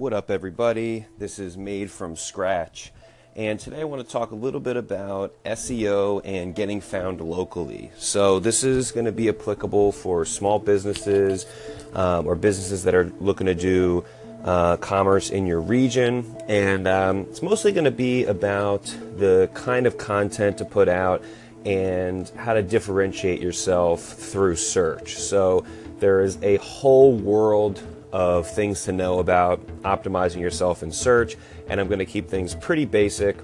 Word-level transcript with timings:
What 0.00 0.14
up, 0.14 0.30
everybody? 0.30 1.04
This 1.18 1.38
is 1.38 1.58
Made 1.58 1.90
from 1.90 2.16
Scratch. 2.16 2.90
And 3.36 3.60
today 3.60 3.82
I 3.82 3.84
want 3.84 4.02
to 4.02 4.10
talk 4.10 4.30
a 4.30 4.34
little 4.34 4.58
bit 4.58 4.78
about 4.78 5.34
SEO 5.44 6.22
and 6.24 6.54
getting 6.54 6.80
found 6.80 7.20
locally. 7.20 7.90
So, 7.98 8.40
this 8.40 8.64
is 8.64 8.92
going 8.92 9.04
to 9.04 9.12
be 9.12 9.28
applicable 9.28 9.92
for 9.92 10.24
small 10.24 10.58
businesses 10.58 11.44
um, 11.92 12.26
or 12.26 12.34
businesses 12.34 12.84
that 12.84 12.94
are 12.94 13.12
looking 13.20 13.46
to 13.46 13.54
do 13.54 14.06
uh, 14.42 14.78
commerce 14.78 15.28
in 15.28 15.46
your 15.46 15.60
region. 15.60 16.34
And 16.48 16.88
um, 16.88 17.18
it's 17.28 17.42
mostly 17.42 17.70
going 17.70 17.84
to 17.84 17.90
be 17.90 18.24
about 18.24 18.84
the 19.18 19.50
kind 19.52 19.86
of 19.86 19.98
content 19.98 20.56
to 20.56 20.64
put 20.64 20.88
out 20.88 21.22
and 21.66 22.26
how 22.36 22.54
to 22.54 22.62
differentiate 22.62 23.42
yourself 23.42 24.02
through 24.02 24.56
search. 24.56 25.16
So, 25.16 25.66
there 25.98 26.22
is 26.22 26.38
a 26.42 26.56
whole 26.56 27.12
world 27.12 27.82
of 28.12 28.48
things 28.48 28.84
to 28.84 28.92
know 28.92 29.18
about 29.18 29.64
optimizing 29.82 30.40
yourself 30.40 30.82
in 30.82 30.90
search, 30.90 31.36
and 31.68 31.80
I'm 31.80 31.86
going 31.88 31.98
to 32.00 32.06
keep 32.06 32.28
things 32.28 32.54
pretty 32.54 32.84
basic. 32.84 33.36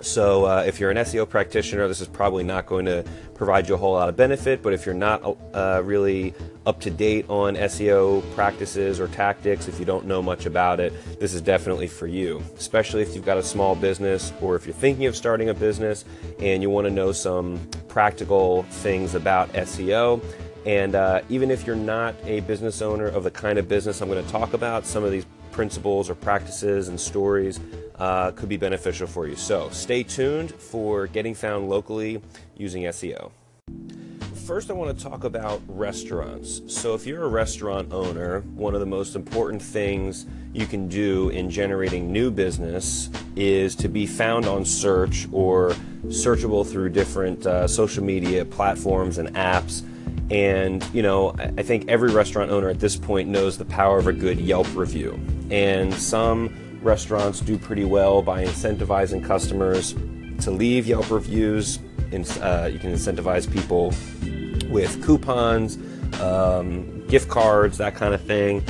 So, 0.00 0.44
uh, 0.44 0.62
if 0.64 0.78
you're 0.78 0.92
an 0.92 0.96
SEO 0.98 1.28
practitioner, 1.28 1.88
this 1.88 2.00
is 2.00 2.06
probably 2.06 2.44
not 2.44 2.66
going 2.66 2.84
to 2.84 3.04
provide 3.34 3.68
you 3.68 3.74
a 3.74 3.76
whole 3.76 3.94
lot 3.94 4.08
of 4.08 4.16
benefit. 4.16 4.62
But 4.62 4.72
if 4.72 4.86
you're 4.86 4.94
not 4.94 5.36
uh, 5.52 5.82
really 5.84 6.34
up 6.66 6.80
to 6.82 6.90
date 6.90 7.28
on 7.28 7.56
SEO 7.56 8.22
practices 8.34 9.00
or 9.00 9.08
tactics, 9.08 9.66
if 9.66 9.80
you 9.80 9.84
don't 9.84 10.06
know 10.06 10.22
much 10.22 10.46
about 10.46 10.78
it, 10.78 10.92
this 11.18 11.34
is 11.34 11.40
definitely 11.40 11.88
for 11.88 12.06
you. 12.06 12.42
Especially 12.56 13.02
if 13.02 13.14
you've 13.14 13.24
got 13.24 13.38
a 13.38 13.42
small 13.42 13.74
business 13.74 14.32
or 14.40 14.54
if 14.54 14.66
you're 14.66 14.74
thinking 14.74 15.06
of 15.06 15.16
starting 15.16 15.48
a 15.48 15.54
business 15.54 16.04
and 16.38 16.62
you 16.62 16.70
want 16.70 16.86
to 16.86 16.92
know 16.92 17.10
some 17.10 17.58
practical 17.88 18.62
things 18.64 19.16
about 19.16 19.52
SEO. 19.54 20.22
And 20.68 20.94
uh, 20.94 21.22
even 21.30 21.50
if 21.50 21.66
you're 21.66 21.74
not 21.74 22.14
a 22.24 22.40
business 22.40 22.82
owner 22.82 23.06
of 23.06 23.24
the 23.24 23.30
kind 23.30 23.58
of 23.58 23.68
business 23.68 24.02
I'm 24.02 24.10
going 24.10 24.22
to 24.22 24.30
talk 24.30 24.52
about, 24.52 24.84
some 24.84 25.02
of 25.02 25.10
these 25.10 25.24
principles 25.50 26.10
or 26.10 26.14
practices 26.14 26.88
and 26.88 27.00
stories 27.00 27.58
uh, 27.98 28.32
could 28.32 28.50
be 28.50 28.58
beneficial 28.58 29.06
for 29.06 29.26
you. 29.26 29.34
So 29.34 29.70
stay 29.70 30.02
tuned 30.02 30.50
for 30.52 31.06
getting 31.06 31.32
found 31.32 31.70
locally 31.70 32.20
using 32.58 32.82
SEO. 32.82 33.30
First, 34.46 34.68
I 34.68 34.74
want 34.74 34.96
to 34.96 35.02
talk 35.02 35.24
about 35.24 35.62
restaurants. 35.68 36.60
So, 36.68 36.94
if 36.94 37.06
you're 37.06 37.24
a 37.24 37.28
restaurant 37.28 37.92
owner, 37.92 38.40
one 38.54 38.72
of 38.72 38.80
the 38.80 38.86
most 38.86 39.14
important 39.14 39.60
things 39.60 40.24
you 40.54 40.64
can 40.64 40.88
do 40.88 41.28
in 41.28 41.50
generating 41.50 42.10
new 42.10 42.30
business 42.30 43.10
is 43.36 43.76
to 43.76 43.88
be 43.88 44.06
found 44.06 44.46
on 44.46 44.64
search 44.64 45.28
or 45.32 45.72
searchable 46.06 46.66
through 46.66 46.88
different 46.88 47.46
uh, 47.46 47.68
social 47.68 48.02
media 48.02 48.42
platforms 48.42 49.18
and 49.18 49.28
apps 49.34 49.82
and, 50.30 50.84
you 50.92 51.02
know, 51.02 51.34
I 51.38 51.62
think 51.62 51.88
every 51.88 52.12
restaurant 52.12 52.50
owner 52.50 52.68
at 52.68 52.80
this 52.80 52.96
point 52.96 53.28
knows 53.28 53.56
the 53.56 53.64
power 53.64 53.98
of 53.98 54.06
a 54.06 54.12
good 54.12 54.38
Yelp 54.38 54.66
review. 54.74 55.18
And 55.50 55.94
some 55.94 56.54
restaurants 56.82 57.40
do 57.40 57.58
pretty 57.58 57.84
well 57.84 58.22
by 58.22 58.44
incentivizing 58.44 59.24
customers 59.24 59.94
to 60.42 60.50
leave 60.50 60.86
Yelp 60.86 61.10
reviews. 61.10 61.78
Uh, 62.12 62.70
you 62.72 62.78
can 62.78 62.92
incentivize 62.92 63.50
people 63.52 63.92
with 64.70 65.02
coupons, 65.04 65.78
um, 66.20 67.06
gift 67.06 67.28
cards, 67.28 67.78
that 67.78 67.94
kind 67.94 68.14
of 68.14 68.20
thing. 68.22 68.62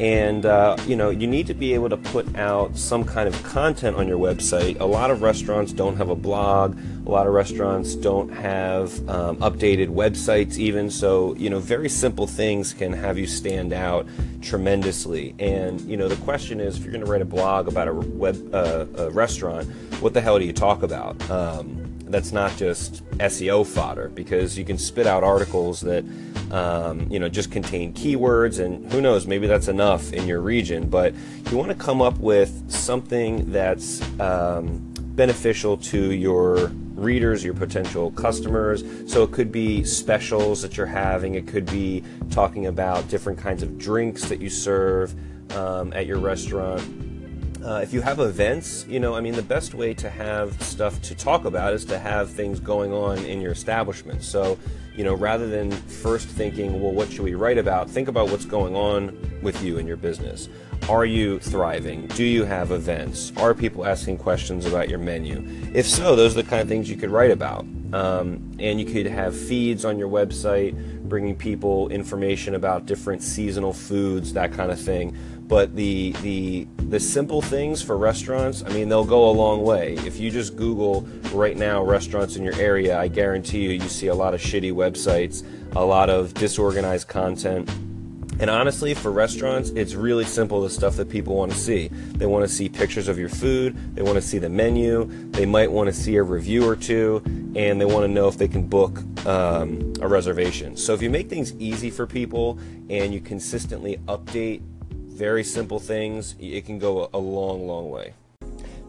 And 0.00 0.46
uh, 0.46 0.78
you 0.86 0.96
know, 0.96 1.10
you 1.10 1.26
need 1.26 1.46
to 1.48 1.54
be 1.54 1.74
able 1.74 1.90
to 1.90 1.98
put 1.98 2.34
out 2.34 2.74
some 2.74 3.04
kind 3.04 3.28
of 3.28 3.42
content 3.42 3.96
on 3.96 4.08
your 4.08 4.18
website. 4.18 4.80
A 4.80 4.84
lot 4.86 5.10
of 5.10 5.20
restaurants 5.20 5.74
don't 5.74 5.96
have 5.96 6.08
a 6.08 6.16
blog. 6.16 6.78
A 7.06 7.10
lot 7.10 7.26
of 7.26 7.34
restaurants 7.34 7.94
don't 7.96 8.30
have 8.30 8.90
um, 9.10 9.36
updated 9.38 9.88
websites, 9.88 10.56
even. 10.56 10.88
So 10.88 11.34
you 11.36 11.50
know, 11.50 11.58
very 11.58 11.90
simple 11.90 12.26
things 12.26 12.72
can 12.72 12.94
have 12.94 13.18
you 13.18 13.26
stand 13.26 13.74
out 13.74 14.06
tremendously. 14.40 15.34
And 15.38 15.82
you 15.82 15.98
know, 15.98 16.08
the 16.08 16.16
question 16.24 16.60
is, 16.60 16.78
if 16.78 16.82
you're 16.82 16.92
going 16.92 17.04
to 17.04 17.10
write 17.10 17.20
a 17.20 17.26
blog 17.26 17.68
about 17.68 17.88
a 17.88 17.92
web 17.92 18.54
uh, 18.54 18.86
a 18.96 19.10
restaurant, 19.10 19.68
what 20.00 20.14
the 20.14 20.22
hell 20.22 20.38
do 20.38 20.46
you 20.46 20.54
talk 20.54 20.82
about? 20.82 21.30
Um, 21.30 21.89
that's 22.10 22.32
not 22.32 22.56
just 22.56 23.04
SEO 23.18 23.66
fodder 23.66 24.08
because 24.08 24.58
you 24.58 24.64
can 24.64 24.78
spit 24.78 25.06
out 25.06 25.22
articles 25.22 25.80
that 25.80 26.04
um, 26.50 27.06
you 27.10 27.18
know 27.18 27.28
just 27.28 27.50
contain 27.50 27.92
keywords 27.92 28.64
and 28.64 28.90
who 28.92 29.00
knows 29.00 29.26
maybe 29.26 29.46
that's 29.46 29.68
enough 29.68 30.12
in 30.12 30.26
your 30.26 30.40
region 30.40 30.88
but 30.88 31.14
you 31.50 31.56
want 31.56 31.68
to 31.68 31.74
come 31.74 32.02
up 32.02 32.18
with 32.18 32.70
something 32.70 33.50
that's 33.52 34.02
um, 34.20 34.78
beneficial 35.14 35.76
to 35.76 36.12
your 36.12 36.72
readers 37.00 37.42
your 37.42 37.54
potential 37.54 38.10
customers. 38.12 38.84
So 39.10 39.22
it 39.22 39.32
could 39.32 39.50
be 39.50 39.84
specials 39.84 40.62
that 40.62 40.76
you're 40.76 40.86
having 40.86 41.34
it 41.34 41.46
could 41.46 41.66
be 41.66 42.04
talking 42.30 42.66
about 42.66 43.08
different 43.08 43.38
kinds 43.38 43.62
of 43.62 43.78
drinks 43.78 44.28
that 44.28 44.40
you 44.40 44.50
serve 44.50 45.14
um, 45.56 45.92
at 45.94 46.06
your 46.06 46.18
restaurant 46.18 46.82
uh, 47.64 47.80
if 47.82 47.92
you 47.92 48.00
have 48.00 48.20
events, 48.20 48.86
you 48.88 49.00
know, 49.00 49.14
I 49.14 49.20
mean, 49.20 49.34
the 49.34 49.42
best 49.42 49.74
way 49.74 49.92
to 49.94 50.08
have 50.08 50.60
stuff 50.62 51.00
to 51.02 51.14
talk 51.14 51.44
about 51.44 51.74
is 51.74 51.84
to 51.86 51.98
have 51.98 52.30
things 52.30 52.58
going 52.58 52.92
on 52.92 53.18
in 53.18 53.40
your 53.40 53.52
establishment. 53.52 54.22
So, 54.22 54.58
you 54.96 55.04
know, 55.04 55.14
rather 55.14 55.46
than 55.46 55.70
first 55.70 56.28
thinking, 56.28 56.80
well, 56.80 56.92
what 56.92 57.10
should 57.10 57.20
we 57.20 57.34
write 57.34 57.58
about? 57.58 57.90
Think 57.90 58.08
about 58.08 58.30
what's 58.30 58.44
going 58.44 58.74
on 58.74 59.40
with 59.42 59.62
you 59.62 59.78
and 59.78 59.86
your 59.86 59.96
business. 59.96 60.48
Are 60.88 61.04
you 61.04 61.38
thriving? 61.38 62.06
Do 62.08 62.24
you 62.24 62.44
have 62.44 62.70
events? 62.70 63.32
Are 63.36 63.54
people 63.54 63.86
asking 63.86 64.18
questions 64.18 64.64
about 64.64 64.88
your 64.88 64.98
menu? 64.98 65.44
If 65.74 65.86
so, 65.86 66.16
those 66.16 66.36
are 66.36 66.42
the 66.42 66.48
kind 66.48 66.62
of 66.62 66.68
things 66.68 66.88
you 66.88 66.96
could 66.96 67.10
write 67.10 67.30
about. 67.30 67.66
Um, 67.92 68.52
and 68.58 68.80
you 68.80 68.86
could 68.86 69.06
have 69.06 69.36
feeds 69.36 69.84
on 69.84 69.98
your 69.98 70.08
website 70.08 70.74
bringing 71.08 71.34
people 71.34 71.88
information 71.88 72.54
about 72.54 72.86
different 72.86 73.22
seasonal 73.22 73.72
foods, 73.72 74.32
that 74.34 74.52
kind 74.52 74.70
of 74.70 74.80
thing. 74.80 75.16
But 75.48 75.74
the 75.74 76.12
the 76.22 76.68
the 76.76 77.00
simple 77.00 77.42
things 77.42 77.82
for 77.82 77.98
restaurants, 77.98 78.62
I 78.64 78.68
mean, 78.68 78.88
they'll 78.88 79.04
go 79.04 79.28
a 79.28 79.32
long 79.32 79.62
way. 79.64 79.94
If 80.06 80.20
you 80.20 80.30
just 80.30 80.54
Google 80.54 81.02
right 81.32 81.56
now 81.56 81.82
restaurants 81.82 82.36
in 82.36 82.44
your 82.44 82.54
area, 82.54 82.96
I 82.96 83.08
guarantee 83.08 83.64
you, 83.64 83.70
you 83.70 83.88
see 83.88 84.06
a 84.06 84.14
lot 84.14 84.32
of 84.32 84.40
shitty 84.40 84.72
websites, 84.72 85.44
a 85.74 85.84
lot 85.84 86.08
of 86.08 86.32
disorganized 86.34 87.08
content 87.08 87.68
and 88.40 88.48
honestly, 88.48 88.94
for 88.94 89.12
restaurants, 89.12 89.68
it's 89.70 89.94
really 89.94 90.24
simple 90.24 90.62
the 90.62 90.70
stuff 90.70 90.96
that 90.96 91.10
people 91.10 91.36
want 91.36 91.52
to 91.52 91.58
see. 91.58 91.88
They 91.88 92.24
want 92.24 92.42
to 92.42 92.52
see 92.52 92.70
pictures 92.70 93.06
of 93.06 93.18
your 93.18 93.28
food, 93.28 93.94
they 93.94 94.00
want 94.00 94.16
to 94.16 94.22
see 94.22 94.38
the 94.38 94.48
menu, 94.48 95.04
they 95.30 95.44
might 95.44 95.70
want 95.70 95.88
to 95.88 95.92
see 95.92 96.16
a 96.16 96.22
review 96.22 96.66
or 96.66 96.74
two, 96.74 97.22
and 97.54 97.78
they 97.78 97.84
want 97.84 98.04
to 98.04 98.08
know 98.08 98.28
if 98.28 98.38
they 98.38 98.48
can 98.48 98.66
book 98.66 98.98
um, 99.26 99.92
a 100.00 100.08
reservation. 100.08 100.74
So 100.74 100.94
if 100.94 101.02
you 101.02 101.10
make 101.10 101.28
things 101.28 101.54
easy 101.56 101.90
for 101.90 102.06
people 102.06 102.58
and 102.88 103.12
you 103.12 103.20
consistently 103.20 103.98
update 104.08 104.62
very 104.62 105.44
simple 105.44 105.78
things, 105.78 106.34
it 106.40 106.64
can 106.64 106.78
go 106.78 107.10
a 107.12 107.18
long, 107.18 107.66
long 107.66 107.90
way. 107.90 108.14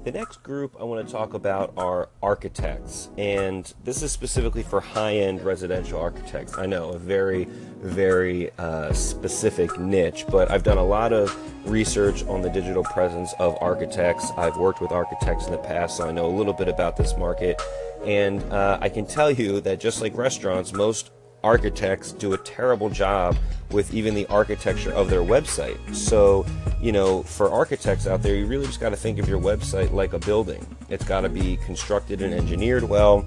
The 0.03 0.11
next 0.11 0.41
group 0.41 0.75
I 0.79 0.83
want 0.83 1.05
to 1.05 1.13
talk 1.13 1.35
about 1.35 1.73
are 1.77 2.09
architects, 2.23 3.09
and 3.19 3.71
this 3.83 4.01
is 4.01 4.11
specifically 4.11 4.63
for 4.63 4.81
high 4.81 5.17
end 5.17 5.43
residential 5.43 5.99
architects. 5.99 6.57
I 6.57 6.65
know, 6.65 6.89
a 6.89 6.97
very, 6.97 7.43
very 7.83 8.49
uh, 8.57 8.93
specific 8.93 9.79
niche, 9.79 10.25
but 10.27 10.49
I've 10.49 10.63
done 10.63 10.79
a 10.79 10.83
lot 10.83 11.13
of 11.13 11.37
research 11.69 12.25
on 12.25 12.41
the 12.41 12.49
digital 12.49 12.83
presence 12.83 13.31
of 13.37 13.55
architects. 13.61 14.31
I've 14.37 14.57
worked 14.57 14.81
with 14.81 14.91
architects 14.91 15.45
in 15.45 15.51
the 15.51 15.59
past, 15.59 15.97
so 15.97 16.09
I 16.09 16.11
know 16.11 16.25
a 16.25 16.35
little 16.35 16.53
bit 16.53 16.67
about 16.67 16.97
this 16.97 17.15
market. 17.15 17.61
And 18.03 18.41
uh, 18.51 18.79
I 18.81 18.89
can 18.89 19.05
tell 19.05 19.29
you 19.29 19.61
that 19.61 19.79
just 19.79 20.01
like 20.01 20.17
restaurants, 20.17 20.73
most 20.73 21.11
architects 21.43 22.11
do 22.11 22.33
a 22.33 22.37
terrible 22.37 22.89
job 22.89 23.35
with 23.71 23.93
even 23.93 24.13
the 24.13 24.25
architecture 24.27 24.91
of 24.91 25.09
their 25.09 25.21
website. 25.21 25.77
So, 25.95 26.45
you 26.81 26.91
know, 26.91 27.23
for 27.23 27.49
architects 27.49 28.07
out 28.07 28.21
there, 28.21 28.35
you 28.35 28.45
really 28.45 28.65
just 28.65 28.79
got 28.79 28.89
to 28.89 28.97
think 28.97 29.17
of 29.17 29.27
your 29.27 29.39
website 29.39 29.91
like 29.91 30.13
a 30.13 30.19
building. 30.19 30.65
It's 30.89 31.05
got 31.05 31.21
to 31.21 31.29
be 31.29 31.57
constructed 31.57 32.21
and 32.21 32.33
engineered 32.33 32.83
well. 32.83 33.25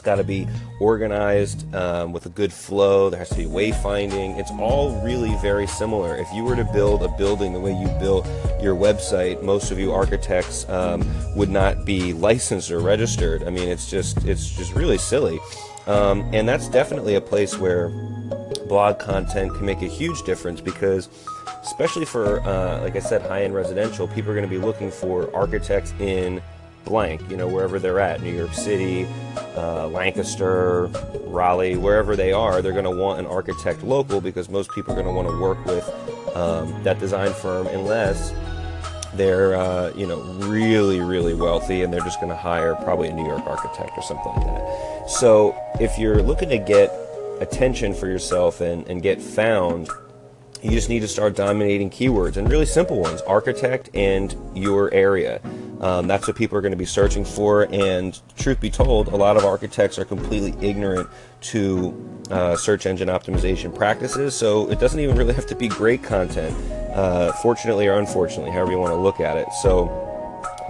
It's 0.00 0.06
got 0.06 0.16
to 0.16 0.24
be 0.24 0.48
organized 0.80 1.74
um, 1.74 2.12
with 2.12 2.24
a 2.24 2.30
good 2.30 2.52
flow. 2.52 3.10
There 3.10 3.18
has 3.18 3.28
to 3.30 3.36
be 3.36 3.44
wayfinding. 3.44 4.38
It's 4.38 4.50
all 4.52 4.98
really 5.04 5.36
very 5.42 5.66
similar. 5.66 6.16
If 6.16 6.26
you 6.32 6.42
were 6.42 6.56
to 6.56 6.64
build 6.64 7.02
a 7.02 7.08
building 7.08 7.52
the 7.52 7.60
way 7.60 7.72
you 7.72 7.86
built 8.00 8.26
your 8.62 8.74
website, 8.74 9.42
most 9.42 9.70
of 9.70 9.78
you 9.78 9.92
architects 9.92 10.66
um, 10.70 11.04
would 11.36 11.50
not 11.50 11.84
be 11.84 12.14
licensed 12.14 12.70
or 12.70 12.80
registered. 12.80 13.44
I 13.44 13.50
mean, 13.50 13.68
it's 13.68 13.90
just 13.90 14.24
it's 14.24 14.48
just 14.48 14.74
really 14.74 14.96
silly. 14.96 15.38
Um, 15.90 16.30
and 16.32 16.48
that's 16.48 16.68
definitely 16.68 17.16
a 17.16 17.20
place 17.20 17.58
where 17.58 17.88
blog 18.68 19.00
content 19.00 19.52
can 19.56 19.66
make 19.66 19.82
a 19.82 19.88
huge 19.88 20.22
difference 20.22 20.60
because, 20.60 21.08
especially 21.64 22.04
for, 22.04 22.38
uh, 22.42 22.80
like 22.80 22.94
I 22.94 23.00
said, 23.00 23.22
high 23.22 23.42
end 23.42 23.56
residential, 23.56 24.06
people 24.06 24.30
are 24.30 24.36
going 24.36 24.48
to 24.48 24.54
be 24.54 24.64
looking 24.64 24.92
for 24.92 25.34
architects 25.34 25.92
in 25.98 26.40
blank, 26.84 27.28
you 27.28 27.36
know, 27.36 27.48
wherever 27.48 27.80
they're 27.80 27.98
at 27.98 28.22
New 28.22 28.32
York 28.32 28.52
City, 28.52 29.04
uh, 29.56 29.88
Lancaster, 29.88 30.86
Raleigh, 31.24 31.76
wherever 31.76 32.14
they 32.14 32.32
are, 32.32 32.62
they're 32.62 32.70
going 32.70 32.84
to 32.84 32.90
want 32.96 33.18
an 33.18 33.26
architect 33.26 33.82
local 33.82 34.20
because 34.20 34.48
most 34.48 34.70
people 34.70 34.92
are 34.92 35.02
going 35.02 35.06
to 35.06 35.12
want 35.12 35.26
to 35.26 35.40
work 35.40 35.64
with 35.66 36.36
um, 36.36 36.84
that 36.84 37.00
design 37.00 37.32
firm 37.32 37.66
unless 37.66 38.32
they're 39.14 39.56
uh, 39.56 39.92
you 39.96 40.06
know 40.06 40.22
really 40.46 41.00
really 41.00 41.34
wealthy 41.34 41.82
and 41.82 41.92
they're 41.92 42.00
just 42.02 42.20
going 42.20 42.30
to 42.30 42.36
hire 42.36 42.76
probably 42.76 43.08
a 43.08 43.12
New 43.12 43.26
York 43.26 43.44
architect 43.44 43.90
or 43.96 44.02
something 44.04 44.32
like 44.34 44.46
that. 44.46 44.89
So 45.10 45.54
if 45.80 45.98
you're 45.98 46.22
looking 46.22 46.48
to 46.50 46.58
get 46.58 46.90
attention 47.40 47.94
for 47.94 48.06
yourself 48.06 48.60
and, 48.60 48.86
and 48.86 49.02
get 49.02 49.20
found, 49.20 49.88
You 50.62 50.72
just 50.72 50.90
need 50.90 51.00
to 51.00 51.08
start 51.08 51.36
dominating 51.36 51.88
keywords 51.88 52.36
and 52.36 52.50
really 52.50 52.66
simple 52.66 53.00
ones 53.00 53.22
architect 53.22 53.88
and 53.94 54.36
your 54.54 54.92
area. 54.92 55.40
Um, 55.80 56.06
that's 56.06 56.26
what 56.26 56.36
people 56.36 56.58
are 56.58 56.60
going 56.60 56.72
to 56.72 56.76
be 56.76 56.84
searching 56.84 57.24
for. 57.24 57.62
And 57.72 58.18
truth 58.36 58.60
be 58.60 58.68
told, 58.68 59.08
a 59.08 59.16
lot 59.16 59.38
of 59.38 59.44
architects 59.46 59.98
are 59.98 60.04
completely 60.04 60.54
ignorant 60.60 61.08
to 61.42 62.22
uh, 62.30 62.56
search 62.56 62.84
engine 62.84 63.08
optimization 63.08 63.74
practices. 63.74 64.34
So 64.34 64.70
it 64.70 64.78
doesn't 64.78 65.00
even 65.00 65.16
really 65.16 65.32
have 65.32 65.46
to 65.46 65.54
be 65.54 65.68
great 65.68 66.02
content, 66.02 66.54
uh, 66.92 67.32
fortunately 67.40 67.86
or 67.86 67.94
unfortunately, 67.98 68.50
however 68.50 68.72
you 68.72 68.78
want 68.78 68.92
to 68.92 69.00
look 69.00 69.20
at 69.20 69.38
it. 69.38 69.50
So 69.62 69.86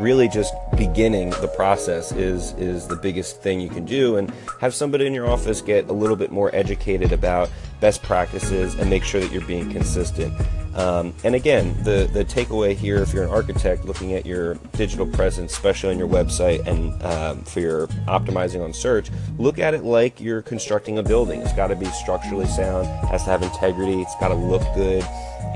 really 0.01 0.29
just 0.29 0.55
beginning 0.77 1.31
the 1.31 1.49
process 1.49 2.13
is 2.13 2.53
is 2.55 2.87
the 2.87 2.97
biggest 2.97 3.43
thing 3.43 3.61
you 3.61 3.69
can 3.69 3.85
do. 3.85 4.17
And 4.17 4.33
have 4.61 4.75
somebody 4.75 5.07
in 5.07 5.15
your 5.15 5.29
office 5.29 5.61
get 5.61 5.89
a 5.89 5.93
little 5.93 6.17
bit 6.17 6.31
more 6.31 6.55
educated 6.55 7.13
about 7.13 7.51
best 7.81 8.03
practices 8.03 8.75
and 8.75 8.91
make 8.91 9.05
sure 9.05 9.21
that 9.21 9.33
you're 9.33 9.47
being 9.47 9.71
consistent. 9.71 10.35
Um, 10.75 11.13
and 11.25 11.35
again 11.35 11.77
the 11.83 12.09
the 12.13 12.25
takeaway 12.25 12.77
here 12.77 12.99
if 12.99 13.13
you're 13.13 13.25
an 13.25 13.31
architect 13.31 13.85
looking 13.85 14.15
at 14.15 14.25
your 14.25 14.55
digital 14.77 15.05
presence 15.05 15.53
especially 15.53 15.91
on 15.91 15.99
your 15.99 16.07
website 16.07 16.65
and 16.65 17.03
um, 17.03 17.43
for 17.43 17.59
your 17.59 17.89
optimizing 18.07 18.63
on 18.63 18.73
search 18.73 19.11
look 19.37 19.59
at 19.59 19.75
it 19.75 19.83
like 19.83 20.21
you're 20.21 20.43
constructing 20.43 20.99
a 20.99 21.03
building. 21.03 21.41
It's 21.43 21.53
got 21.55 21.69
to 21.69 21.77
be 21.77 21.87
structurally 21.87 22.47
sound 22.47 22.87
has 23.09 23.25
to 23.25 23.31
have 23.31 23.43
integrity 23.43 24.01
it's 24.01 24.15
got 24.21 24.29
to 24.29 24.35
look 24.35 24.63
good 24.77 25.03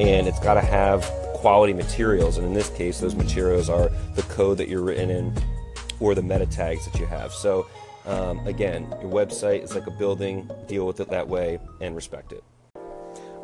and 0.01 0.27
it's 0.27 0.41
got 0.41 0.55
to 0.55 0.61
have 0.61 1.09
quality 1.45 1.75
materials. 1.75 2.39
And 2.39 2.47
in 2.47 2.55
this 2.55 2.71
case, 2.71 3.01
those 3.01 3.15
materials 3.15 3.69
are 3.69 3.91
the 4.15 4.23
code 4.23 4.57
that 4.57 4.67
you're 4.67 4.81
written 4.81 5.11
in 5.11 5.31
or 6.01 6.15
the 6.15 6.23
meta 6.23 6.47
tags 6.47 6.87
that 6.87 6.99
you 6.99 7.05
have. 7.05 7.35
So, 7.35 7.67
um, 8.07 8.39
again, 8.47 8.89
your 9.03 9.11
website 9.11 9.63
is 9.63 9.75
like 9.75 9.87
a 9.87 9.91
building, 9.91 10.51
deal 10.69 10.87
with 10.87 11.01
it 11.01 11.11
that 11.11 11.29
way 11.29 11.59
and 11.83 11.95
respect 11.95 12.33
it. 12.33 12.43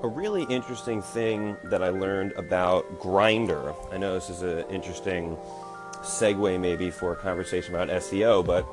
A 0.02 0.08
really 0.08 0.44
interesting 0.44 1.02
thing 1.02 1.58
that 1.64 1.82
I 1.82 1.90
learned 1.90 2.32
about 2.38 2.90
Grindr, 3.00 3.76
I 3.92 3.98
know 3.98 4.14
this 4.14 4.30
is 4.30 4.40
an 4.40 4.64
interesting 4.70 5.36
segue 5.96 6.58
maybe 6.58 6.90
for 6.90 7.12
a 7.12 7.16
conversation 7.16 7.74
about 7.74 7.88
SEO, 7.88 8.42
but 8.46 8.66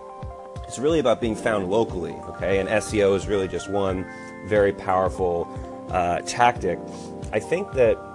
it's 0.69 0.79
really 0.79 0.99
about 0.99 1.19
being 1.19 1.35
found 1.35 1.69
locally, 1.69 2.13
okay? 2.29 2.59
And 2.59 2.69
SEO 2.69 3.13
is 3.13 3.27
really 3.27 3.49
just 3.49 3.69
one 3.69 4.09
very 4.45 4.71
powerful 4.71 5.49
uh, 5.91 6.21
tactic. 6.21 6.79
I 7.33 7.39
think 7.39 7.73
that 7.73 8.06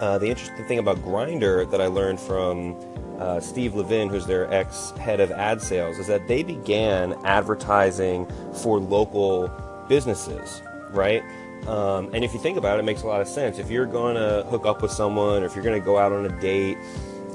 uh, 0.00 0.18
the 0.18 0.28
interesting 0.28 0.64
thing 0.66 0.78
about 0.78 0.98
Grindr 0.98 1.70
that 1.70 1.80
I 1.80 1.86
learned 1.86 2.20
from 2.20 2.76
uh, 3.18 3.40
Steve 3.40 3.74
Levin, 3.74 4.08
who's 4.08 4.26
their 4.26 4.52
ex 4.52 4.90
head 4.92 5.20
of 5.20 5.30
ad 5.30 5.62
sales, 5.62 5.98
is 5.98 6.06
that 6.08 6.26
they 6.26 6.42
began 6.42 7.14
advertising 7.24 8.26
for 8.62 8.78
local 8.78 9.48
businesses, 9.88 10.62
right? 10.90 11.22
Um, 11.66 12.10
and 12.12 12.24
if 12.24 12.34
you 12.34 12.40
think 12.40 12.58
about 12.58 12.76
it, 12.76 12.80
it 12.80 12.84
makes 12.84 13.02
a 13.02 13.06
lot 13.06 13.20
of 13.20 13.28
sense. 13.28 13.58
If 13.58 13.70
you're 13.70 13.86
going 13.86 14.16
to 14.16 14.46
hook 14.50 14.66
up 14.66 14.82
with 14.82 14.90
someone 14.90 15.42
or 15.42 15.46
if 15.46 15.54
you're 15.54 15.64
going 15.64 15.80
to 15.80 15.84
go 15.84 15.96
out 15.96 16.12
on 16.12 16.26
a 16.26 16.40
date, 16.40 16.76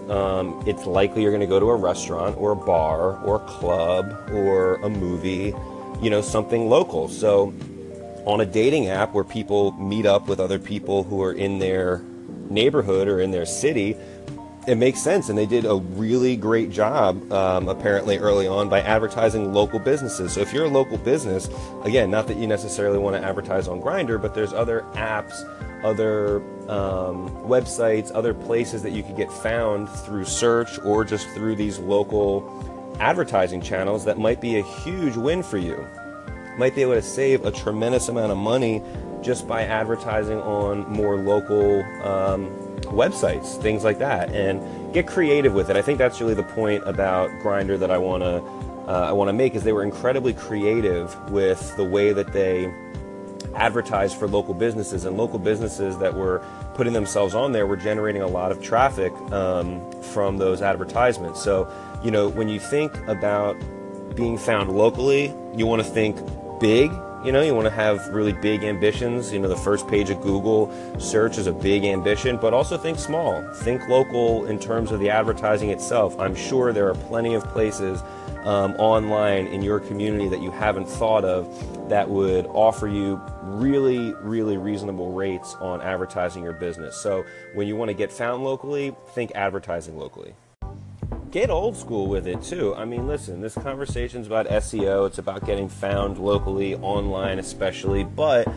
um, 0.10 0.64
it's 0.68 0.86
likely 0.86 1.24
you're 1.24 1.32
going 1.32 1.42
to 1.42 1.48
go 1.48 1.60
to 1.60 1.70
a 1.70 1.76
restaurant 1.76 2.36
or 2.38 2.52
a 2.52 2.56
bar 2.56 3.18
or 3.24 3.38
a 3.38 3.46
club 3.48 4.30
or 4.32 4.76
a 4.76 4.90
movie, 4.90 5.54
you 6.02 6.10
know, 6.10 6.22
something 6.22 6.70
local. 6.70 7.08
So 7.08 7.54
on 8.26 8.42
a 8.42 8.46
dating 8.46 8.88
app 8.88 9.14
where 9.14 9.24
people 9.24 9.72
meet 9.74 10.06
up 10.06 10.28
with 10.28 10.40
other 10.40 10.60
people 10.60 11.04
who 11.04 11.24
are 11.24 11.34
in 11.34 11.60
their 11.60 12.04
neighborhood 12.50 13.08
or 13.08 13.20
in 13.20 13.32
their 13.32 13.46
city, 13.46 13.96
it 14.68 14.76
makes 14.76 15.02
sense. 15.02 15.30
And 15.30 15.38
they 15.38 15.46
did 15.46 15.66
a 15.66 15.76
really 15.76 16.36
great 16.36 16.70
job, 16.70 17.32
um, 17.32 17.68
apparently, 17.68 18.18
early 18.18 18.48
on 18.48 18.70
by 18.70 18.82
advertising 18.82 19.54
local 19.54 19.80
businesses. 19.80 20.34
So 20.34 20.42
if 20.42 20.54
you're 20.54 20.66
a 20.66 20.70
local 20.70 20.98
business, 20.98 21.50
again, 21.84 22.12
not 22.12 22.28
that 22.28 22.38
you 22.38 22.48
necessarily 22.48 23.00
want 23.00 23.16
to 23.16 23.24
advertise 23.24 23.68
on 23.68 23.82
Grindr, 23.82 24.22
but 24.22 24.36
there's 24.36 24.54
other 24.54 24.86
apps, 24.94 25.44
other 25.84 26.38
um, 26.70 27.30
websites, 27.48 28.12
other 28.14 28.34
places 28.34 28.84
that 28.84 28.92
you 28.92 29.02
could 29.02 29.18
get 29.18 29.32
found 29.32 29.90
through 29.90 30.26
search 30.26 30.78
or 30.80 31.04
just 31.04 31.28
through 31.30 31.56
these 31.56 31.80
local 31.80 32.96
advertising 33.00 33.62
channels 33.62 34.06
that 34.06 34.18
might 34.18 34.42
be 34.42 34.60
a 34.60 34.64
huge 34.64 35.16
win 35.16 35.42
for 35.42 35.58
you. 35.58 35.88
Might 36.58 36.76
be 36.76 36.82
able 36.82 36.96
to 36.96 37.02
save 37.02 37.46
a 37.46 37.52
tremendous 37.52 38.10
amount 38.10 38.34
of 38.34 38.38
money 38.38 38.84
just 39.22 39.48
by 39.48 39.64
advertising 39.64 40.40
on 40.40 40.88
more 40.92 41.18
local 41.18 41.82
um, 42.04 42.50
websites, 42.86 43.62
things 43.62 43.84
like 43.84 44.00
that, 44.00 44.32
and 44.32 44.94
get 44.94 45.08
creative 45.08 45.54
with 45.54 45.70
it. 45.70 45.76
I 45.76 45.82
think 45.82 45.98
that's 45.98 46.20
really 46.20 46.34
the 46.34 46.44
point 46.44 46.84
about 46.86 47.30
Grindr 47.42 47.78
that 47.80 47.92
I 47.92 47.98
want 47.98 48.24
to 48.24 48.44
uh, 48.90 49.08
I 49.08 49.12
want 49.12 49.30
to 49.30 49.34
make 49.34 49.54
is 49.54 49.64
they 49.64 49.72
were 49.72 49.84
incredibly 49.84 50.34
creative 50.34 51.16
with 51.30 51.76
the 51.78 51.84
way 51.84 52.12
that 52.12 52.34
they 52.34 52.74
advertised 53.54 54.18
for 54.18 54.28
local 54.28 54.56
businesses 54.56 55.06
and 55.06 55.16
local 55.16 55.38
businesses 55.38 55.98
that 56.00 56.14
were 56.14 56.44
putting 56.74 56.94
themselves 56.94 57.36
on 57.36 57.52
there 57.52 57.68
were 57.68 57.78
generating 57.78 58.22
a 58.22 58.28
lot 58.28 58.52
of 58.52 58.62
traffic 58.64 59.14
um, 59.32 59.92
from 60.02 60.38
those 60.38 60.62
advertisements. 60.62 61.44
So, 61.44 61.72
you 62.04 62.10
know, 62.10 62.30
when 62.30 62.50
you 62.50 62.60
think 62.60 62.96
about 63.08 63.56
being 64.16 64.38
found 64.38 64.72
locally, 64.72 65.34
you 65.56 65.68
want 65.68 65.84
to 65.84 65.88
think 65.88 66.18
big 66.60 66.92
you 67.24 67.34
know, 67.34 67.42
you 67.42 67.54
want 67.54 67.66
to 67.66 67.74
have 67.74 68.08
really 68.10 68.32
big 68.32 68.64
ambitions. 68.64 69.34
You 69.34 69.40
know, 69.40 69.50
the 69.50 69.58
first 69.58 69.88
page 69.88 70.10
of 70.10 70.22
Google 70.22 70.72
search 71.00 71.38
is 71.38 71.48
a 71.48 71.52
big 71.52 71.84
ambition, 71.84 72.38
but 72.38 72.54
also 72.54 72.78
think 72.78 72.98
small. 72.98 73.42
Think 73.56 73.88
local 73.90 74.46
in 74.46 74.58
terms 74.58 74.92
of 74.92 75.02
the 75.02 75.10
advertising 75.10 75.70
itself. 75.70 76.18
I'm 76.18 76.34
sure 76.34 76.72
there 76.72 76.88
are 76.90 76.96
plenty 76.96 77.34
of 77.34 77.44
places 77.50 78.02
um, 78.46 78.74
online 78.76 79.48
in 79.48 79.62
your 79.62 79.82
community 79.82 80.30
that 80.30 80.42
you 80.42 80.50
haven't 80.50 80.88
thought 80.88 81.26
of 81.26 81.90
that 81.90 82.10
would 82.10 82.46
offer 82.48 82.88
you 82.88 83.22
really, 83.44 84.14
really 84.22 84.56
reasonable 84.56 85.12
rates 85.12 85.56
on 85.56 85.82
advertising 85.82 86.44
your 86.44 86.54
business. 86.54 86.96
So 86.96 87.26
when 87.54 87.68
you 87.68 87.76
want 87.76 87.90
to 87.90 87.96
get 87.96 88.14
found 88.14 88.46
locally, 88.46 88.96
think 89.14 89.34
advertising 89.36 89.98
locally 89.98 90.34
get 91.32 91.50
old 91.50 91.78
school 91.78 92.08
with 92.08 92.28
it 92.28 92.42
too. 92.42 92.74
I 92.76 92.86
mean, 92.86 93.08
listen, 93.08 93.42
this 93.42 93.54
conversation's 93.54 94.28
about 94.28 94.48
SEO, 94.48 95.08
it's 95.08 95.20
about 95.20 95.46
getting 95.46 95.70
found 95.70 96.18
locally, 96.18 96.76
online 96.76 97.40
especially, 97.40 98.04
but 98.04 98.48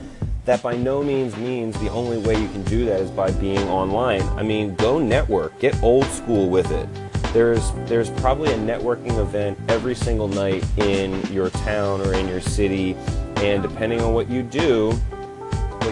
that 0.44 0.62
by 0.62 0.74
no 0.74 1.02
means 1.02 1.36
means 1.36 1.78
the 1.80 1.90
only 1.90 2.18
way 2.18 2.40
you 2.40 2.48
can 2.48 2.62
do 2.64 2.84
that 2.86 3.00
is 3.00 3.10
by 3.10 3.30
being 3.32 3.62
online. 3.68 4.22
I 4.38 4.42
mean, 4.42 4.74
go 4.74 4.98
network, 4.98 5.58
get 5.60 5.80
old 5.82 6.06
school 6.06 6.48
with 6.48 6.70
it. 6.70 6.88
There's 7.32 7.72
there's 7.86 8.10
probably 8.10 8.52
a 8.52 8.58
networking 8.58 9.18
event 9.18 9.58
every 9.68 9.94
single 9.94 10.28
night 10.28 10.64
in 10.78 11.22
your 11.32 11.50
town 11.50 12.00
or 12.00 12.14
in 12.14 12.28
your 12.28 12.40
city, 12.40 12.94
and 13.36 13.62
depending 13.62 14.00
on 14.00 14.14
what 14.14 14.28
you 14.28 14.42
do, 14.42 14.92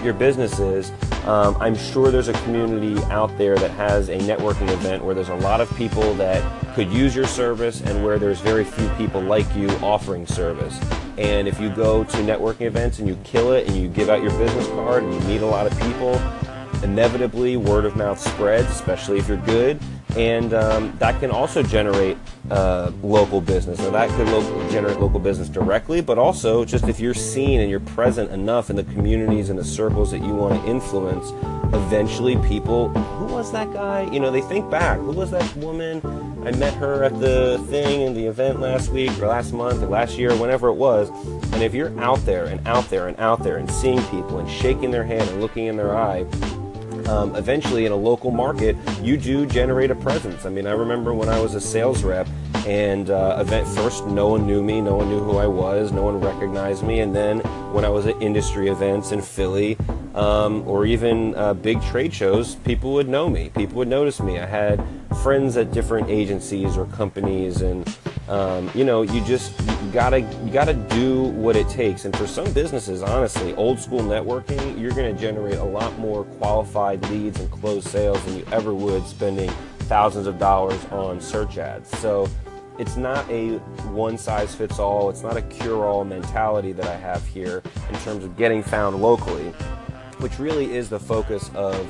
what 0.01 0.07
your 0.07 0.15
business 0.15 0.59
is, 0.59 0.91
um, 1.27 1.55
I'm 1.61 1.77
sure 1.77 2.11
there's 2.11 2.29
a 2.29 2.33
community 2.45 2.99
out 3.11 3.37
there 3.37 3.55
that 3.57 3.71
has 3.73 4.09
a 4.09 4.17
networking 4.17 4.71
event 4.71 5.05
where 5.05 5.15
there's 5.15 5.29
a 5.29 5.35
lot 5.37 5.61
of 5.61 5.71
people 5.77 6.15
that 6.15 6.43
could 6.75 6.91
use 6.91 7.15
your 7.15 7.27
service 7.27 7.83
and 7.83 8.03
where 8.03 8.19
there's 8.19 8.41
very 8.41 8.65
few 8.65 8.89
people 8.91 9.21
like 9.21 9.45
you 9.55 9.69
offering 9.83 10.27
service. 10.27 10.81
And 11.19 11.47
if 11.47 11.61
you 11.61 11.69
go 11.69 12.03
to 12.03 12.17
networking 12.17 12.63
events 12.63 12.99
and 12.99 13.07
you 13.07 13.19
kill 13.25 13.53
it 13.53 13.67
and 13.67 13.77
you 13.77 13.89
give 13.89 14.09
out 14.09 14.23
your 14.23 14.33
business 14.39 14.67
card 14.69 15.03
and 15.03 15.13
you 15.13 15.21
meet 15.29 15.43
a 15.43 15.47
lot 15.47 15.67
of 15.67 15.79
people, 15.81 16.15
inevitably 16.83 17.59
word 17.59 17.85
of 17.85 17.95
mouth 17.95 18.19
spreads, 18.19 18.71
especially 18.71 19.19
if 19.19 19.29
you're 19.29 19.37
good 19.37 19.79
and 20.17 20.55
um, 20.55 20.97
that 20.99 21.19
can 21.21 21.31
also 21.31 21.63
generate 21.63 22.17
uh, 22.51 22.91
local 23.03 23.41
business. 23.41 23.79
Now 23.79 23.91
that 23.91 24.11
could 24.11 24.71
generate 24.71 24.99
local 25.01 25.21
business 25.21 25.49
directly, 25.49 26.01
but 26.01 26.19
also 26.19 26.65
just 26.65 26.89
if 26.89 26.99
you're 27.01 27.15
seen 27.15 27.61
and 27.61 27.71
you're 27.71 27.81
present 27.81 28.31
enough 28.31 28.71
in 28.71 28.77
the 28.77 28.85
communities 28.85 29.51
and 29.51 29.59
the 29.59 29.65
circles 29.65 30.11
that 30.11 30.19
you 30.19 30.35
want 30.35 30.61
to 30.61 30.69
influence, 30.69 31.31
eventually 31.75 32.37
people, 32.49 32.89
who 32.89 33.27
was 33.27 33.53
that 33.53 33.73
guy? 33.73 34.11
You 34.13 34.21
know, 34.21 34.31
they 34.31 34.41
think 34.43 34.71
back. 34.71 34.99
Who 34.99 35.13
was 35.13 35.31
that 35.31 35.57
woman? 35.57 36.01
I 36.45 36.53
met 36.53 36.75
her 36.75 37.05
at 37.05 37.21
the 37.21 37.63
thing 37.69 38.01
in 38.01 38.15
the 38.15 38.27
event 38.27 38.61
last 38.61 38.91
week 38.91 39.11
or 39.21 39.27
last 39.27 39.53
month 39.53 39.83
or 39.83 39.87
last 39.87 40.19
year, 40.19 40.35
whenever 40.37 40.69
it 40.69 40.75
was. 40.75 41.11
And 41.53 41.63
if 41.63 41.75
you're 41.75 41.99
out 42.01 42.25
there 42.25 42.47
and 42.47 42.67
out 42.67 42.89
there 42.89 43.09
and 43.09 43.19
out 43.21 43.43
there 43.43 43.59
and 43.59 43.71
seeing 43.71 44.03
people 44.05 44.39
and 44.39 44.49
shaking 44.49 44.91
their 44.91 45.05
hand 45.05 45.29
and 45.29 45.41
looking 45.41 45.67
in 45.67 45.77
their 45.77 45.97
eye, 45.97 46.25
um, 47.11 47.35
eventually 47.35 47.87
in 47.87 47.93
a 47.93 47.97
local 47.97 48.31
market, 48.31 48.77
you 49.03 49.17
do 49.17 49.45
generate 49.45 49.91
a 49.91 49.95
presence. 49.97 50.47
I 50.47 50.51
mean, 50.51 50.67
I 50.67 50.73
remember 50.73 51.13
when 51.13 51.29
I 51.29 51.41
was 51.41 51.55
a 51.55 51.61
sales 51.61 52.05
rep 52.05 52.29
and 52.67 53.11
uh, 53.11 53.39
event 53.41 53.67
first, 53.67 54.07
no 54.07 54.29
one 54.29 54.47
knew 54.47 54.63
me, 54.63 54.81
no 54.81 54.97
one 54.97 55.09
knew 55.09 55.21
who 55.21 55.39
I 55.39 55.47
was, 55.47 55.93
no 55.93 56.03
one 56.03 56.21
recognized 56.21 56.83
me, 56.85 57.01
and 57.01 57.15
then 57.15 57.41
when 57.73 57.85
I 57.85 57.89
was 57.89 58.07
at 58.07 58.21
industry 58.23 58.69
events 58.69 59.13
in 59.13 59.23
Philly 59.23 59.77
um, 60.15 60.67
or 60.69 60.87
even 60.87 61.35
uh, 61.35 61.55
big 61.55 61.83
trade 61.83 62.15
shows, 62.15 62.55
people 62.57 62.93
would 62.93 63.09
know 63.09 63.29
me, 63.29 63.51
people 63.57 63.77
would 63.77 63.89
notice 63.89 64.21
me. 64.21 64.39
I 64.39 64.47
had 64.47 64.83
friends 65.23 65.57
at 65.57 65.73
different 65.73 66.09
agencies 66.11 66.77
or 66.77 66.85
companies, 66.87 67.61
and 67.61 67.87
um, 68.31 68.71
you 68.75 68.85
know, 68.85 69.03
you 69.03 69.25
just 69.25 69.61
you 69.61 69.91
gotta 69.93 70.21
you 70.21 70.53
gotta 70.53 70.75
do 70.75 71.25
what 71.25 71.57
it 71.57 71.69
takes. 71.69 72.05
And 72.05 72.17
for 72.17 72.27
some 72.27 72.51
businesses, 72.53 73.03
honestly, 73.03 73.55
old 73.57 73.81
school 73.81 74.01
networking, 74.01 74.81
you're 74.81 74.93
to 75.13 75.21
generate 75.21 75.57
a 75.57 75.65
lot 75.65 75.99
more 75.99 76.25
qualified 76.25 77.05
leads 77.11 77.41
and 77.41 77.51
closed 77.51 77.89
sales 77.89 78.25
than 78.25 78.37
you 78.39 78.47
ever 78.53 78.73
would 78.73 79.05
spending 79.07 79.51
thousands 79.81 80.29
of 80.29 80.39
dollars 80.39 80.85
on 80.93 81.21
search 81.21 81.59
ads. 81.59 81.91
So 81.99 82.29
it's 82.79 82.97
not 82.97 83.29
a 83.29 83.57
one 83.91 84.17
size 84.17 84.55
fits 84.55 84.79
all. 84.79 85.11
It's 85.11 85.23
not 85.23 85.37
a 85.37 85.43
cure 85.43 85.85
all 85.85 86.05
mentality 86.05 86.73
that 86.73 86.87
I 86.87 86.97
have 86.97 87.27
here 87.27 87.63
in 87.89 87.99
terms 88.01 88.25
of 88.25 88.37
getting 88.37 88.63
found 88.63 89.03
locally. 89.03 89.53
which 90.21 90.39
really 90.39 90.75
is 90.75 90.89
the 90.89 91.01
focus 91.01 91.51
of 91.55 91.87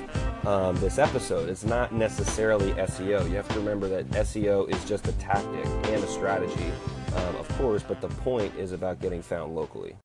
um, 0.46 0.76
this 0.76 0.98
episode. 0.98 1.48
It's 1.48 1.64
not 1.64 1.92
necessarily 1.92 2.72
SEO. 2.72 3.28
You 3.28 3.36
have 3.36 3.48
to 3.48 3.58
remember 3.58 3.88
that 3.88 4.08
SEO 4.10 4.68
is 4.74 4.84
just 4.84 5.06
a 5.08 5.12
tactic 5.12 5.66
and 5.66 6.02
a 6.02 6.06
strategy, 6.06 6.72
um, 7.16 7.36
of 7.36 7.48
course, 7.58 7.82
but 7.82 8.00
the 8.00 8.08
point 8.08 8.54
is 8.56 8.72
about 8.72 9.00
getting 9.00 9.22
found 9.22 9.54
locally. 9.54 9.96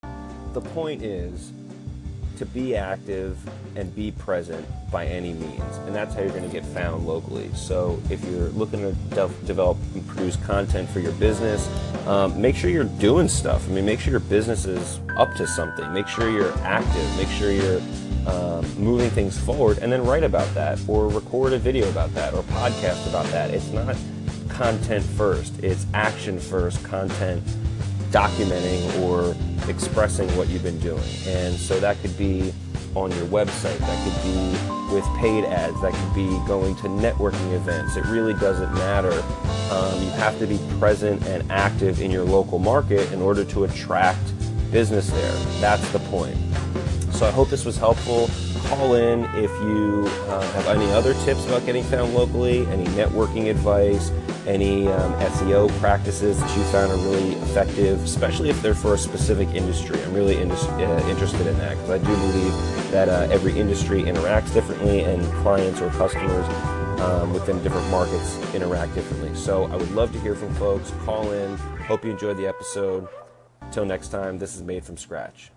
The 0.54 0.62
point 0.62 1.02
is 1.02 1.52
to 2.38 2.46
be 2.46 2.76
active 2.76 3.38
and 3.76 3.94
be 3.96 4.12
present 4.12 4.66
by 4.92 5.06
any 5.06 5.34
means. 5.34 5.78
And 5.86 5.96
that's 5.96 6.14
how 6.14 6.22
you're 6.22 6.30
going 6.30 6.44
to 6.44 6.50
get 6.50 6.66
found 6.66 7.06
locally. 7.06 7.50
So 7.54 8.02
if 8.10 8.24
you're 8.26 8.50
looking 8.50 8.80
to 8.80 8.92
de- 9.16 9.46
develop 9.46 9.78
and 9.94 10.06
produce 10.08 10.36
content 10.38 10.90
for 10.90 11.00
your 11.00 11.12
business, 11.14 11.70
um, 12.08 12.40
make 12.40 12.56
sure 12.56 12.70
you're 12.70 12.84
doing 12.84 13.28
stuff. 13.28 13.68
I 13.68 13.72
mean, 13.72 13.86
make 13.86 14.00
sure 14.00 14.12
your 14.12 14.20
business 14.20 14.66
is 14.66 15.00
up 15.18 15.34
to 15.36 15.48
something. 15.48 15.92
Make 15.94 16.08
sure 16.08 16.30
you're 16.30 16.58
active. 16.60 17.18
Make 17.18 17.30
sure 17.30 17.52
you're 17.52 17.82
um, 18.28 18.66
moving 18.78 19.10
things 19.10 19.40
forward 19.40 19.78
and 19.80 19.92
then 19.92 20.04
write 20.06 20.24
about 20.24 20.52
that 20.54 20.80
or 20.88 21.08
record 21.08 21.54
a 21.54 21.58
video 21.58 21.90
about 21.90 22.14
that 22.16 22.34
or 22.34 22.44
podcast 22.44 23.08
about 23.08 23.26
that. 23.28 23.52
It's 23.52 23.70
not 23.70 23.96
content 24.50 25.04
first, 25.04 25.62
it's 25.64 25.86
action 25.94 26.40
first, 26.40 26.84
content 26.84 27.44
documenting 28.12 29.02
or 29.02 29.36
expressing 29.70 30.30
what 30.38 30.48
you've 30.48 30.64
been 30.64 30.80
doing. 30.80 31.04
And 31.28 31.56
so 31.56 31.80
that 31.80 32.00
could 32.02 32.18
be 32.18 32.54
on 32.96 33.12
your 33.12 33.26
website, 33.26 33.78
that 33.80 34.04
could 34.04 34.24
be 34.24 34.94
with 34.96 35.06
paid 35.18 35.44
ads, 35.44 35.80
that 35.82 35.94
could 35.94 36.16
be 36.16 36.28
going 36.48 36.76
to 36.78 36.84
networking 36.84 37.54
events. 37.54 37.98
It 37.98 38.06
really 38.06 38.34
doesn't 38.36 38.74
matter. 38.76 39.12
Um, 39.70 40.02
you 40.02 40.10
have 40.12 40.40
to 40.40 40.48
be 40.48 40.60
present 40.80 41.26
and 41.26 41.50
active 41.52 42.02
in 42.02 42.10
your 42.10 42.24
local 42.24 42.60
market 42.60 43.12
in 43.12 43.22
order 43.22 43.44
to 43.46 43.66
attract 43.66 44.22
business 44.72 45.10
there. 45.10 45.34
That's 45.60 45.88
the 45.92 46.00
point. 46.00 46.38
So 47.16 47.26
I 47.26 47.32
hope 47.32 47.50
this 47.50 47.64
was 47.64 47.78
helpful. 47.78 48.30
Call 48.68 48.96
in 48.96 49.24
if 49.36 49.50
you 49.62 50.06
uh, 50.28 50.52
have 50.52 50.68
any 50.68 50.92
other 50.92 51.14
tips 51.24 51.46
about 51.46 51.66
getting 51.66 51.82
found 51.86 52.14
locally, 52.14 52.68
any 52.68 52.84
networking 52.88 53.50
advice, 53.50 54.12
any 54.46 54.90
um, 54.90 55.14
SEO 55.14 55.70
practices 55.80 56.38
that 56.42 56.58
you 56.58 56.64
found 56.66 56.92
are 56.92 56.98
really 56.98 57.32
effective, 57.36 58.04
especially 58.04 58.50
if 58.50 58.62
they're 58.62 58.76
for 58.76 58.96
a 58.96 58.98
specific 58.98 59.48
industry. 59.56 59.98
I'm 60.04 60.14
really 60.14 60.42
in, 60.42 60.52
uh, 60.52 61.08
interested 61.10 61.48
in 61.48 61.58
that 61.60 61.78
because 61.78 61.90
I 61.90 61.98
do 62.00 62.14
believe 62.18 62.92
that 62.92 63.08
uh, 63.08 63.30
every 63.32 63.58
industry 63.58 64.04
interacts 64.04 64.54
differently 64.54 65.00
and 65.00 65.24
clients 65.36 65.80
or 65.80 65.90
customers 65.92 66.46
um, 67.00 67.32
within 67.32 67.64
different 67.64 67.90
markets 67.90 68.38
interact 68.54 68.94
differently. 68.94 69.34
So 69.36 69.64
I 69.72 69.78
would 69.78 69.92
love 69.92 70.12
to 70.12 70.20
hear 70.20 70.36
from 70.36 70.54
folks. 70.56 70.92
Call 71.06 71.32
in. 71.32 71.56
Hope 71.88 72.04
you 72.04 72.12
enjoyed 72.12 72.36
the 72.36 72.48
episode. 72.48 73.08
Until 73.62 73.86
next 73.86 74.10
time, 74.10 74.38
this 74.38 74.54
is 74.54 74.64
Made 74.64 74.84
from 74.84 74.98
Scratch. 74.98 75.52